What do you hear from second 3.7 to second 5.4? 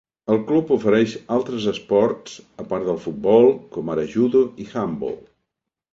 com ara judo i handbol.